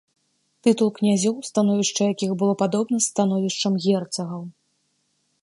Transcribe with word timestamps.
Тытул 0.67 0.87
князёў, 0.99 1.35
становішча 1.49 2.01
якіх 2.13 2.31
было 2.41 2.53
падобна 2.63 2.97
з 3.03 3.13
становішчам 3.13 3.73
герцагаў. 3.87 4.43